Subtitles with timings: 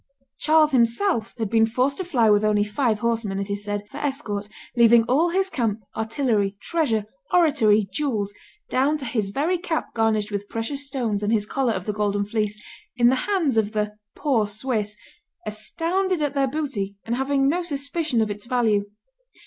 [0.39, 3.97] Charles himself had been forced to fly with only five horsemen, it is said, for
[3.97, 8.33] escort, leaving all his camp, artillery, treasure, oratory, jewels,
[8.67, 12.25] down to his very cap garnished with precious stones and his collar of the Golden
[12.25, 12.59] Fleece,
[12.97, 14.97] in the hands of the "poor Swiss,"
[15.45, 18.85] astounded at their booty and having no suspicion of its value.